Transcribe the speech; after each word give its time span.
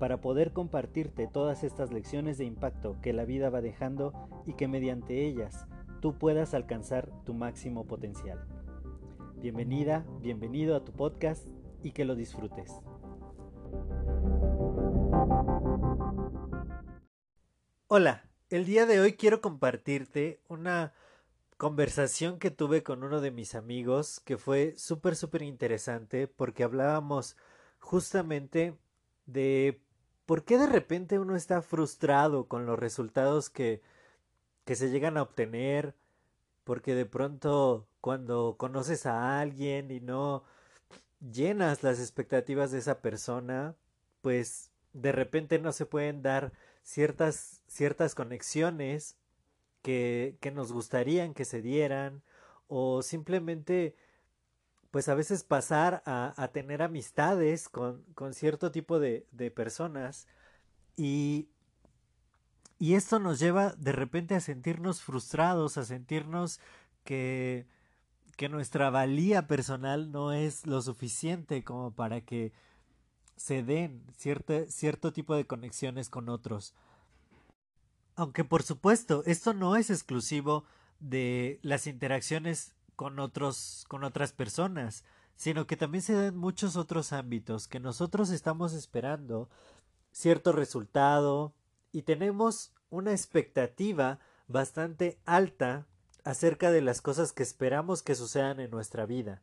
para 0.00 0.22
poder 0.22 0.54
compartirte 0.54 1.26
todas 1.26 1.62
estas 1.62 1.92
lecciones 1.92 2.38
de 2.38 2.46
impacto 2.46 2.96
que 3.02 3.12
la 3.12 3.26
vida 3.26 3.50
va 3.50 3.60
dejando 3.60 4.14
y 4.46 4.54
que 4.54 4.66
mediante 4.66 5.26
ellas 5.26 5.66
tú 6.00 6.16
puedas 6.16 6.54
alcanzar 6.54 7.10
tu 7.26 7.34
máximo 7.34 7.86
potencial. 7.86 8.42
Bienvenida, 9.36 10.06
bienvenido 10.22 10.74
a 10.74 10.84
tu 10.84 10.92
podcast 10.92 11.46
y 11.82 11.92
que 11.92 12.06
lo 12.06 12.14
disfrutes. 12.14 12.80
Hola, 17.86 18.24
el 18.48 18.64
día 18.64 18.86
de 18.86 19.00
hoy 19.00 19.12
quiero 19.12 19.42
compartirte 19.42 20.40
una 20.48 20.94
conversación 21.58 22.38
que 22.38 22.50
tuve 22.50 22.82
con 22.82 23.04
uno 23.04 23.20
de 23.20 23.32
mis 23.32 23.54
amigos 23.54 24.20
que 24.20 24.38
fue 24.38 24.72
súper, 24.78 25.14
súper 25.14 25.42
interesante 25.42 26.26
porque 26.26 26.64
hablábamos 26.64 27.36
justamente 27.80 28.78
de 29.26 29.82
por 30.30 30.44
qué 30.44 30.58
de 30.58 30.68
repente 30.68 31.18
uno 31.18 31.34
está 31.34 31.60
frustrado 31.60 32.46
con 32.46 32.64
los 32.64 32.78
resultados 32.78 33.50
que, 33.50 33.82
que 34.64 34.76
se 34.76 34.90
llegan 34.90 35.16
a 35.16 35.22
obtener, 35.22 35.96
porque 36.62 36.94
de 36.94 37.04
pronto 37.04 37.88
cuando 38.00 38.54
conoces 38.56 39.06
a 39.06 39.40
alguien 39.40 39.90
y 39.90 39.98
no 39.98 40.44
llenas 41.32 41.82
las 41.82 41.98
expectativas 41.98 42.70
de 42.70 42.78
esa 42.78 43.00
persona, 43.00 43.74
pues 44.22 44.70
de 44.92 45.10
repente 45.10 45.58
no 45.58 45.72
se 45.72 45.84
pueden 45.84 46.22
dar 46.22 46.52
ciertas, 46.84 47.64
ciertas 47.66 48.14
conexiones 48.14 49.16
que, 49.82 50.36
que 50.40 50.52
nos 50.52 50.70
gustarían 50.70 51.34
que 51.34 51.44
se 51.44 51.60
dieran 51.60 52.22
o 52.68 53.02
simplemente 53.02 53.96
pues 54.90 55.08
a 55.08 55.14
veces 55.14 55.44
pasar 55.44 56.02
a, 56.04 56.50
tener 56.52 56.82
amistades 56.82 57.68
con, 57.68 58.04
cierto 58.32 58.70
tipo 58.70 58.98
de, 58.98 59.26
personas 59.54 60.26
y, 60.96 61.48
y 62.78 62.94
esto 62.94 63.18
nos 63.18 63.38
lleva 63.38 63.74
de 63.78 63.92
repente 63.92 64.34
a 64.34 64.40
sentirnos 64.40 65.00
frustrados, 65.02 65.78
a 65.78 65.84
sentirnos 65.84 66.60
que, 67.04 67.66
que 68.36 68.48
nuestra 68.48 68.90
valía 68.90 69.46
personal 69.46 70.10
no 70.10 70.32
es 70.32 70.66
lo 70.66 70.82
suficiente 70.82 71.62
como 71.62 71.92
para 71.92 72.22
que 72.22 72.52
se 73.36 73.62
den 73.62 74.04
cierto 74.16 75.12
tipo 75.12 75.34
de 75.34 75.46
conexiones 75.46 76.10
con 76.10 76.28
otros. 76.28 76.74
Aunque 78.16 78.44
por 78.44 78.62
supuesto, 78.62 79.22
esto 79.24 79.54
no 79.54 79.76
es 79.76 79.88
exclusivo 79.88 80.64
de 80.98 81.58
las 81.62 81.86
interacciones 81.86 82.74
con 83.00 83.18
otros 83.18 83.86
con 83.88 84.04
otras 84.04 84.34
personas, 84.34 85.04
sino 85.34 85.66
que 85.66 85.78
también 85.78 86.02
se 86.02 86.12
da 86.12 86.26
en 86.26 86.36
muchos 86.36 86.76
otros 86.76 87.14
ámbitos 87.14 87.66
que 87.66 87.80
nosotros 87.80 88.28
estamos 88.28 88.74
esperando 88.74 89.48
cierto 90.12 90.52
resultado 90.52 91.54
y 91.92 92.02
tenemos 92.02 92.74
una 92.90 93.12
expectativa 93.12 94.18
bastante 94.48 95.18
alta 95.24 95.86
acerca 96.24 96.70
de 96.70 96.82
las 96.82 97.00
cosas 97.00 97.32
que 97.32 97.42
esperamos 97.42 98.02
que 98.02 98.14
sucedan 98.14 98.60
en 98.60 98.70
nuestra 98.70 99.06
vida. 99.06 99.40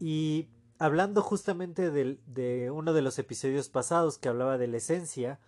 Y 0.00 0.48
hablando 0.78 1.20
justamente 1.20 1.90
de, 1.90 2.70
uno 2.70 2.94
de 2.94 3.02
los 3.02 3.18
episodios 3.18 3.68
pasados 3.68 4.16
que 4.16 4.30
hablaba 4.30 4.56
de 4.56 4.68
la 4.68 4.78
esencia, 4.78 5.38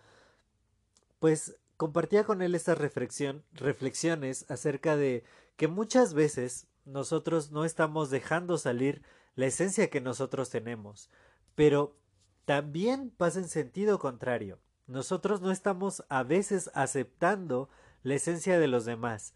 pues 1.19 1.57
compartía 1.79 2.25
con 2.25 2.43
él 2.43 2.55
estas 2.55 2.77
reflexiones 2.77 4.45
acerca 4.51 4.99
de 4.99 5.25
que 5.57 5.67
muchas 5.67 6.13
veces 6.13 6.67
nosotros 6.85 7.51
no 7.51 7.65
estamos 7.65 8.11
dejando 8.11 8.59
salir 8.59 9.03
la 9.35 9.47
esencia 9.47 9.91
que 9.91 10.01
nosotros 10.01 10.51
tenemos, 10.51 11.11
pero 11.55 11.97
también 12.45 13.11
pasa 13.11 13.39
en 13.39 13.49
sentido 13.49 13.99
contrario. 13.99 14.59
Nosotros 14.87 15.41
no 15.41 15.51
estamos 15.51 16.05
a 16.09 16.23
veces 16.23 16.71
aceptando 16.75 17.71
la 18.03 18.15
esencia 18.15 18.59
de 18.59 18.69
los 18.69 18.85
demás. 18.85 19.35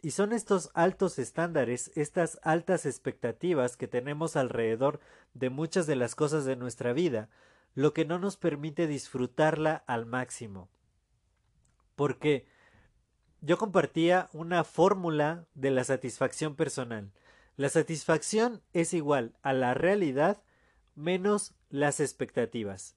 Y 0.00 0.12
son 0.12 0.32
estos 0.32 0.70
altos 0.74 1.18
estándares, 1.18 1.90
estas 1.94 2.38
altas 2.42 2.86
expectativas 2.86 3.76
que 3.76 3.88
tenemos 3.88 4.36
alrededor 4.36 5.00
de 5.34 5.50
muchas 5.50 5.86
de 5.86 5.96
las 5.96 6.14
cosas 6.14 6.44
de 6.44 6.56
nuestra 6.56 6.92
vida, 6.92 7.28
lo 7.74 7.92
que 7.92 8.04
no 8.04 8.18
nos 8.18 8.36
permite 8.36 8.86
disfrutarla 8.86 9.84
al 9.86 10.06
máximo. 10.06 10.70
Porque 11.94 12.46
yo 13.40 13.58
compartía 13.58 14.28
una 14.32 14.64
fórmula 14.64 15.46
de 15.54 15.70
la 15.70 15.84
satisfacción 15.84 16.56
personal. 16.56 17.12
La 17.56 17.68
satisfacción 17.68 18.62
es 18.72 18.92
igual 18.94 19.34
a 19.42 19.52
la 19.52 19.74
realidad 19.74 20.42
menos 20.94 21.54
las 21.70 22.00
expectativas. 22.00 22.96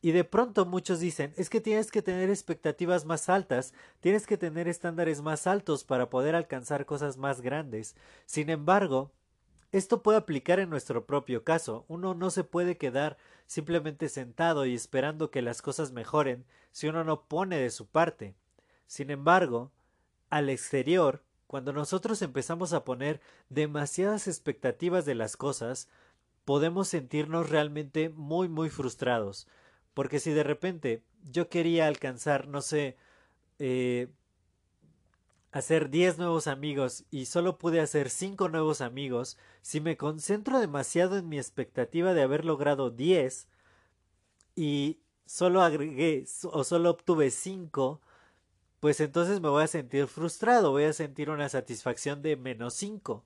Y 0.00 0.12
de 0.12 0.22
pronto 0.22 0.64
muchos 0.64 1.00
dicen, 1.00 1.34
es 1.36 1.50
que 1.50 1.60
tienes 1.60 1.90
que 1.90 2.02
tener 2.02 2.30
expectativas 2.30 3.04
más 3.04 3.28
altas, 3.28 3.74
tienes 4.00 4.26
que 4.26 4.36
tener 4.36 4.68
estándares 4.68 5.22
más 5.22 5.46
altos 5.46 5.82
para 5.82 6.08
poder 6.08 6.36
alcanzar 6.36 6.86
cosas 6.86 7.16
más 7.16 7.40
grandes. 7.40 7.96
Sin 8.24 8.48
embargo, 8.48 9.10
esto 9.72 10.02
puede 10.02 10.18
aplicar 10.18 10.60
en 10.60 10.70
nuestro 10.70 11.04
propio 11.04 11.42
caso. 11.42 11.84
Uno 11.88 12.14
no 12.14 12.30
se 12.30 12.44
puede 12.44 12.78
quedar 12.78 13.18
simplemente 13.46 14.08
sentado 14.08 14.66
y 14.66 14.74
esperando 14.74 15.30
que 15.30 15.42
las 15.42 15.62
cosas 15.62 15.90
mejoren 15.90 16.44
si 16.70 16.86
uno 16.86 17.02
no 17.02 17.24
pone 17.24 17.58
de 17.58 17.70
su 17.70 17.86
parte. 17.86 18.36
Sin 18.86 19.10
embargo, 19.10 19.72
al 20.30 20.50
exterior, 20.50 21.22
cuando 21.46 21.72
nosotros 21.72 22.20
empezamos 22.22 22.72
a 22.72 22.84
poner 22.84 23.20
demasiadas 23.48 24.28
expectativas 24.28 25.04
de 25.04 25.14
las 25.14 25.36
cosas, 25.36 25.88
podemos 26.44 26.88
sentirnos 26.88 27.50
realmente 27.50 28.10
muy 28.10 28.48
muy 28.48 28.70
frustrados. 28.70 29.46
Porque 29.94 30.20
si 30.20 30.32
de 30.32 30.44
repente 30.44 31.02
yo 31.24 31.48
quería 31.48 31.86
alcanzar, 31.88 32.48
no 32.48 32.60
sé, 32.62 32.96
eh, 33.58 34.08
hacer 35.50 35.90
10 35.90 36.18
nuevos 36.18 36.46
amigos 36.46 37.04
y 37.10 37.26
solo 37.26 37.58
pude 37.58 37.80
hacer 37.80 38.10
5 38.10 38.48
nuevos 38.48 38.80
amigos, 38.80 39.38
si 39.62 39.80
me 39.80 39.96
concentro 39.96 40.60
demasiado 40.60 41.18
en 41.18 41.28
mi 41.28 41.38
expectativa 41.38 42.14
de 42.14 42.22
haber 42.22 42.44
logrado 42.44 42.90
10 42.90 43.48
y 44.54 45.00
solo 45.26 45.62
agregué 45.62 46.24
o 46.44 46.64
solo 46.64 46.90
obtuve 46.90 47.30
5, 47.30 48.00
pues 48.80 49.00
entonces 49.00 49.40
me 49.40 49.48
voy 49.48 49.64
a 49.64 49.68
sentir 49.68 50.06
frustrado, 50.06 50.70
voy 50.70 50.84
a 50.84 50.92
sentir 50.92 51.30
una 51.30 51.48
satisfacción 51.48 52.22
de 52.22 52.36
menos 52.36 52.74
5 52.74 53.24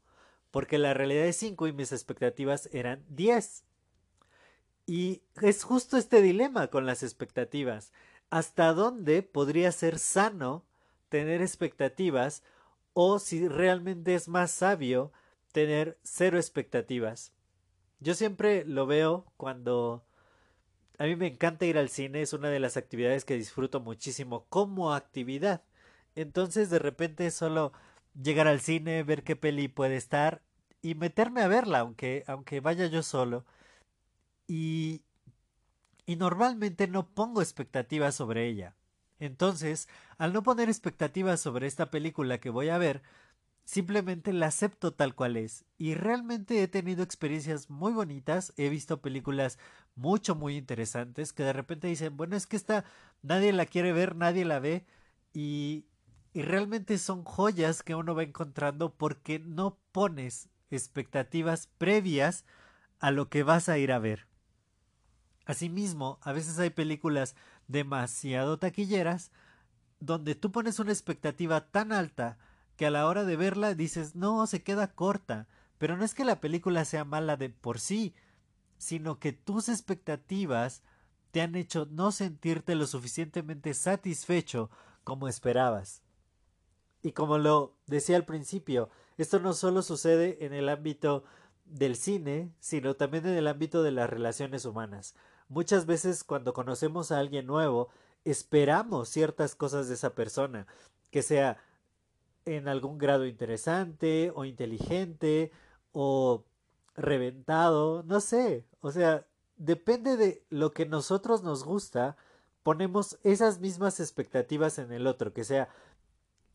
porque 0.53 0.79
la 0.79 0.95
realidad 0.95 1.25
es 1.25 1.37
5 1.37 1.67
y 1.67 1.73
mis 1.73 1.93
expectativas 1.93 2.69
eran 2.73 3.05
10. 3.09 3.65
Y 4.87 5.23
es 5.41 5.65
justo 5.65 5.97
este 5.97 6.21
dilema 6.21 6.69
con 6.69 6.87
las 6.87 7.03
expectativas. 7.03 7.93
¿Hasta 8.31 8.75
dónde 8.75 9.23
podría 9.23 9.73
ser 9.73 9.99
sano 9.99 10.65
tener 11.09 11.41
expectativas 11.41 12.43
o 12.93 13.19
si 13.19 13.49
realmente 13.49 14.15
es 14.15 14.29
más 14.29 14.51
sabio 14.51 15.11
tener 15.53 15.99
cero 16.03 16.37
expectativas? 16.37 17.33
Yo 18.01 18.15
siempre 18.15 18.65
lo 18.67 18.87
veo 18.87 19.25
cuando 19.39 20.05
a 21.03 21.07
mí 21.07 21.17
me 21.17 21.27
encanta 21.27 21.67
ir 21.67 21.79
al 21.79 21.89
cine, 21.89 22.23
es 22.23 22.33
una 22.33 22.49
de 22.49 22.61
las 22.61 22.77
actividades 22.77 23.25
que 23.25 23.35
disfruto 23.35 23.81
muchísimo 23.81 24.47
como 24.49 24.95
actividad. 24.95 25.65
Entonces 26.15 26.71
de 26.71 26.79
repente 26.79 27.29
solo 27.33 27.73
llegar 28.15 28.47
al 28.47 28.61
cine, 28.61 29.03
ver 29.03 29.25
qué 29.25 29.35
peli 29.35 29.67
puede 29.67 29.97
estar 29.97 30.43
y 30.81 30.95
meterme 30.95 31.43
a 31.43 31.49
verla, 31.49 31.81
aunque, 31.81 32.23
aunque 32.29 32.61
vaya 32.61 32.87
yo 32.87 33.03
solo. 33.03 33.45
Y, 34.47 35.03
y 36.07 36.15
normalmente 36.15 36.87
no 36.87 37.09
pongo 37.09 37.43
expectativas 37.43 38.15
sobre 38.15 38.47
ella. 38.47 38.77
Entonces, 39.19 39.89
al 40.19 40.33
no 40.33 40.45
poner 40.45 40.69
expectativas 40.69 41.41
sobre 41.41 41.67
esta 41.67 41.91
película 41.91 42.39
que 42.39 42.51
voy 42.51 42.69
a 42.69 42.79
ver, 42.79 43.03
simplemente 43.65 44.33
la 44.33 44.47
acepto 44.47 44.93
tal 44.93 45.15
cual 45.15 45.37
es. 45.37 45.65
Y 45.79 45.95
realmente 45.95 46.63
he 46.63 46.69
tenido 46.69 47.03
experiencias 47.03 47.71
muy 47.71 47.93
bonitas, 47.93 48.53
he 48.57 48.69
visto 48.69 49.01
películas 49.01 49.59
mucho, 49.95 50.35
muy 50.35 50.57
interesantes 50.57 51.33
que 51.33 51.43
de 51.43 51.53
repente 51.53 51.89
dicen, 51.89 52.17
bueno, 52.17 52.37
es 52.37 52.47
que 52.47 52.57
esta 52.57 52.85
nadie 53.23 53.53
la 53.53 53.67
quiere 53.67 53.93
ver, 53.93 54.17
nadie 54.17 54.45
la 54.45 54.59
ve. 54.59 54.85
Y, 55.33 55.87
y 56.33 56.43
realmente 56.43 56.99
son 56.99 57.25
joyas 57.25 57.83
que 57.83 57.95
uno 57.95 58.15
va 58.15 58.23
encontrando 58.23 58.95
porque 58.95 59.39
no 59.39 59.79
pones 59.93 60.49
expectativas 60.71 61.69
previas 61.79 62.45
a 62.99 63.11
lo 63.11 63.29
que 63.29 63.43
vas 63.43 63.69
a 63.69 63.79
ir 63.79 63.93
a 63.93 63.99
ver. 63.99 64.27
Asimismo, 65.45 66.19
a 66.23 66.33
veces 66.33 66.59
hay 66.59 66.71
películas 66.71 67.35
demasiado 67.67 68.59
taquilleras 68.59 69.33
donde 69.99 70.35
tú 70.35 70.53
pones 70.53 70.79
una 70.79 70.93
expectativa 70.93 71.69
tan 71.71 71.93
alta 71.93 72.39
que 72.77 72.87
a 72.87 72.91
la 72.91 73.07
hora 73.07 73.25
de 73.25 73.37
verla 73.37 73.75
dices, 73.75 74.15
no, 74.15 74.47
se 74.47 74.63
queda 74.63 74.95
corta. 74.95 75.49
Pero 75.79 75.97
no 75.97 76.05
es 76.05 76.15
que 76.15 76.25
la 76.25 76.41
película 76.41 76.85
sea 76.85 77.05
mala 77.05 77.37
de 77.37 77.49
por 77.51 77.81
sí, 77.81 78.15
sino 78.79 79.19
que 79.19 79.33
tus 79.33 79.69
expectativas 79.69 80.83
te 81.31 81.41
han 81.41 81.55
hecho 81.55 81.87
no 81.91 82.13
sentirte 82.13 82.75
lo 82.75 82.87
suficientemente 82.87 83.75
satisfecho 83.75 84.71
como 85.05 85.29
esperabas. 85.29 86.03
Y 87.03 87.13
como 87.13 87.39
lo 87.39 87.77
decía 87.87 88.17
al 88.17 88.25
principio, 88.25 88.91
esto 89.17 89.41
no 89.41 89.53
solo 89.55 89.83
sucede 89.83 90.45
en 90.45 90.53
el 90.53 90.69
ámbito 90.69 91.25
del 91.65 91.97
cine, 91.97 92.53
sino 92.61 92.95
también 92.95 93.27
en 93.27 93.35
el 93.35 93.49
ámbito 93.49 93.83
de 93.83 93.93
las 93.93 94.09
relaciones 94.09 94.65
humanas. 94.65 95.15
Muchas 95.49 95.87
veces 95.87 96.23
cuando 96.23 96.53
conocemos 96.53 97.11
a 97.11 97.19
alguien 97.19 97.47
nuevo, 97.47 97.89
esperamos 98.25 99.09
ciertas 99.09 99.55
cosas 99.55 99.89
de 99.89 99.95
esa 99.95 100.15
persona, 100.15 100.67
que 101.11 101.23
sea 101.23 101.59
en 102.45 102.69
algún 102.69 102.99
grado 102.99 103.27
interesante 103.27 104.33
o 104.35 104.45
inteligente 104.45 105.53
o 105.93 106.45
reventado, 106.95 108.03
no 108.05 108.21
sé, 108.21 108.67
o 108.81 108.93
sea, 108.93 109.27
depende 109.57 110.17
de 110.17 110.45
lo 110.51 110.73
que 110.73 110.87
nosotros 110.87 111.43
nos 111.43 111.65
gusta, 111.65 112.17
ponemos 112.63 113.19
esas 113.23 113.61
mismas 113.61 114.01
expectativas 114.01 114.79
en 114.79 114.93
el 114.93 115.07
otro, 115.07 115.33
que 115.33 115.45
sea 115.45 115.69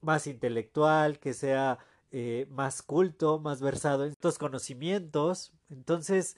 más 0.02 0.28
intelectual, 0.28 1.20
que 1.20 1.34
sea 1.34 1.80
eh, 2.12 2.48
más 2.50 2.82
culto, 2.82 3.40
más 3.40 3.62
versado 3.62 4.06
en 4.06 4.12
estos 4.12 4.38
conocimientos. 4.38 5.54
Entonces, 5.70 6.38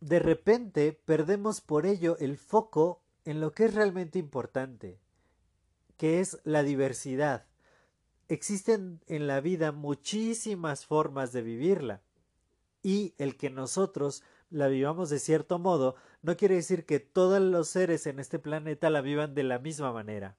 de 0.00 0.18
repente 0.18 0.92
perdemos 0.92 1.60
por 1.60 1.86
ello 1.86 2.16
el 2.18 2.36
foco 2.36 3.02
en 3.24 3.40
lo 3.40 3.52
que 3.52 3.66
es 3.66 3.74
realmente 3.74 4.18
importante, 4.18 4.98
que 5.96 6.20
es 6.20 6.40
la 6.44 6.62
diversidad. 6.62 7.46
Existen 8.30 9.00
en 9.08 9.26
la 9.26 9.40
vida 9.40 9.72
muchísimas 9.72 10.86
formas 10.86 11.32
de 11.32 11.42
vivirla 11.42 12.00
y 12.80 13.12
el 13.18 13.36
que 13.36 13.50
nosotros 13.50 14.22
la 14.50 14.68
vivamos 14.68 15.10
de 15.10 15.18
cierto 15.18 15.58
modo 15.58 15.96
no 16.22 16.36
quiere 16.36 16.54
decir 16.54 16.86
que 16.86 17.00
todos 17.00 17.40
los 17.40 17.68
seres 17.70 18.06
en 18.06 18.20
este 18.20 18.38
planeta 18.38 18.88
la 18.88 19.00
vivan 19.00 19.34
de 19.34 19.42
la 19.42 19.58
misma 19.58 19.92
manera. 19.92 20.36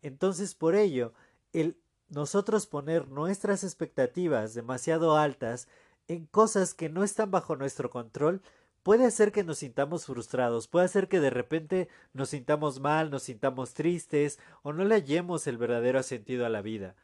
Entonces, 0.00 0.54
por 0.54 0.74
ello, 0.74 1.12
el 1.52 1.76
nosotros 2.08 2.66
poner 2.66 3.08
nuestras 3.08 3.62
expectativas 3.62 4.54
demasiado 4.54 5.14
altas 5.14 5.68
en 6.08 6.24
cosas 6.24 6.72
que 6.72 6.88
no 6.88 7.04
están 7.04 7.30
bajo 7.30 7.56
nuestro 7.56 7.90
control 7.90 8.40
puede 8.82 9.04
hacer 9.04 9.32
que 9.32 9.44
nos 9.44 9.58
sintamos 9.58 10.06
frustrados, 10.06 10.66
puede 10.66 10.86
hacer 10.86 11.08
que 11.08 11.20
de 11.20 11.28
repente 11.28 11.88
nos 12.14 12.30
sintamos 12.30 12.80
mal, 12.80 13.10
nos 13.10 13.24
sintamos 13.24 13.74
tristes 13.74 14.38
o 14.62 14.72
no 14.72 14.86
le 14.86 14.94
hallemos 14.94 15.46
el 15.46 15.58
verdadero 15.58 16.02
sentido 16.02 16.46
a 16.46 16.48
la 16.48 16.62
vida. 16.62 16.96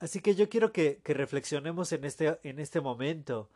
Así 0.00 0.20
que 0.20 0.34
yo 0.34 0.48
quiero 0.48 0.72
que, 0.72 1.00
reflexionemos 1.04 1.92
en 1.92 2.04
este, 2.04 2.38
en 2.42 2.60
este 2.60 2.80
momento. 2.80 3.50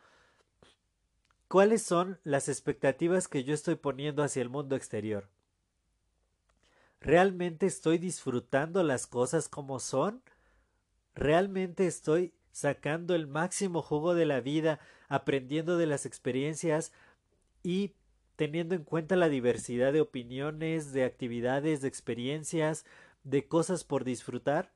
¿Cuáles 1.47 1.83
son 1.83 2.19
las 2.23 2.49
expectativas 2.49 3.27
que 3.27 3.43
yo 3.43 3.53
estoy 3.53 3.75
poniendo 3.75 4.23
hacia 4.23 4.41
el 4.41 4.49
mundo 4.49 4.75
exterior? 4.75 5.29
¿Realmente 6.99 7.65
estoy 7.65 7.97
disfrutando 7.97 8.83
las 8.83 9.07
cosas 9.07 9.47
como 9.47 9.79
son? 9.79 10.21
¿Realmente 11.15 11.85
estoy 11.85 12.33
sacando 12.51 13.15
el 13.15 13.27
máximo 13.27 13.81
jugo 13.81 14.13
de 14.13 14.25
la 14.25 14.39
vida, 14.41 14.79
aprendiendo 15.09 15.77
de 15.77 15.85
las 15.85 16.05
experiencias 16.05 16.91
y 17.61 17.93
teniendo 18.35 18.75
en 18.75 18.83
cuenta 18.83 19.15
la 19.15 19.29
diversidad 19.29 19.93
de 19.93 20.01
opiniones, 20.01 20.91
de 20.91 21.03
actividades, 21.03 21.81
de 21.81 21.87
experiencias, 21.87 22.85
de 23.23 23.47
cosas 23.47 23.83
por 23.83 24.03
disfrutar? 24.03 24.71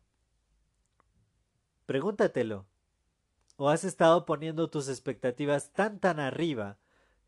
Pregúntatelo. 1.87 2.67
¿O 3.55 3.69
has 3.69 3.85
estado 3.85 4.25
poniendo 4.25 4.69
tus 4.69 4.89
expectativas 4.89 5.71
tan 5.71 5.99
tan 5.99 6.19
arriba 6.19 6.77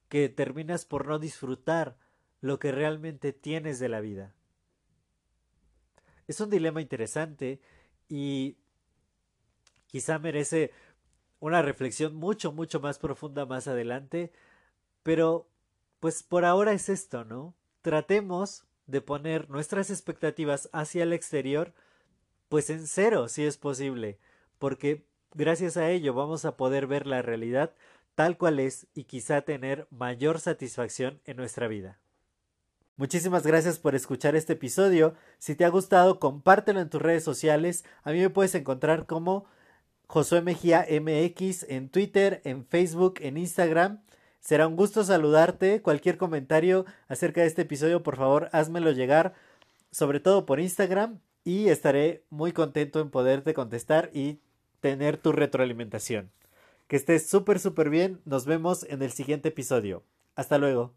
que 0.10 0.28
terminas 0.28 0.86
por 0.86 1.08
no 1.08 1.18
disfrutar 1.18 1.98
lo 2.42 2.60
que 2.60 2.74
realmente 2.74 3.32
tienes 3.34 3.80
de 3.80 3.90
la 3.90 4.02
vida? 4.02 4.36
Es 6.28 6.42
un 6.42 6.50
dilema 6.50 6.82
interesante 6.82 7.62
y 8.10 8.58
quizá 9.88 10.20
merece 10.20 10.72
una 11.40 11.62
reflexión 11.62 12.16
mucho, 12.16 12.52
mucho 12.52 12.82
más 12.82 13.00
profunda 13.00 13.46
más 13.46 13.68
adelante, 13.68 14.34
pero 15.04 15.48
pues 16.02 16.22
por 16.22 16.44
ahora 16.44 16.74
es 16.74 16.90
esto, 16.90 17.24
¿no? 17.24 17.56
Tratemos 17.82 18.66
de 18.88 19.00
poner 19.00 19.50
nuestras 19.50 19.90
expectativas 19.90 20.70
hacia 20.74 21.04
el 21.04 21.14
exterior, 21.14 21.74
pues 22.50 22.70
en 22.70 22.86
cero, 22.88 23.30
si 23.30 23.46
es 23.46 23.58
posible, 23.58 24.20
porque 24.60 25.06
gracias 25.34 25.78
a 25.78 25.90
ello 25.90 26.14
vamos 26.14 26.46
a 26.46 26.58
poder 26.58 26.86
ver 26.86 27.08
la 27.08 27.22
realidad 27.22 27.74
tal 28.20 28.38
cual 28.38 28.60
es 28.60 28.86
y 28.94 29.06
quizá 29.06 29.44
tener 29.44 29.88
mayor 29.92 30.42
satisfacción 30.42 31.22
en 31.24 31.38
nuestra 31.38 31.70
vida. 31.70 32.00
Muchísimas 32.98 33.48
gracias 33.48 33.80
por 33.80 33.96
escuchar 33.96 34.36
este 34.36 34.54
episodio. 34.54 35.14
Si 35.38 35.56
te 35.56 35.64
ha 35.64 35.70
gustado, 35.70 36.20
compártelo 36.20 36.82
en 36.82 36.90
tus 36.90 37.02
redes 37.02 37.24
sociales. 37.24 37.86
A 38.04 38.12
mí 38.12 38.20
me 38.20 38.30
puedes 38.30 38.54
encontrar 38.56 39.06
como 39.06 39.46
Josué 40.08 40.42
Mejía 40.42 40.86
MX 40.90 41.64
en 41.70 41.88
Twitter, 41.88 42.42
en 42.44 42.66
Facebook, 42.66 43.20
en 43.22 43.38
Instagram. 43.38 44.02
Será 44.42 44.68
un 44.68 44.76
gusto 44.76 45.06
saludarte. 45.06 45.82
Cualquier 45.82 46.18
comentario 46.18 46.86
acerca 47.08 47.40
de 47.40 47.48
este 47.48 47.62
episodio, 47.62 48.04
por 48.04 48.18
favor, 48.18 48.50
házmelo 48.52 48.92
llegar, 48.92 49.34
sobre 49.92 50.20
todo 50.20 50.46
por 50.46 50.60
Instagram, 50.60 51.22
y 51.46 51.70
estaré 51.70 52.26
muy 52.30 52.52
contento 52.52 53.00
en 53.00 53.12
poderte 53.12 53.54
contestar 53.54 54.12
y 54.14 54.42
tener 54.80 55.18
tu 55.18 55.32
retroalimentación. 55.32 56.32
Que 56.88 56.96
estés 56.96 57.30
súper, 57.30 57.60
súper 57.60 57.90
bien. 57.90 58.22
Nos 58.26 58.46
vemos 58.46 58.84
en 58.90 59.02
el 59.02 59.12
siguiente 59.12 59.50
episodio. 59.50 60.04
Hasta 60.36 60.58
luego. 60.58 60.94